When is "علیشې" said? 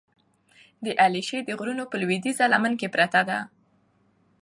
1.03-1.39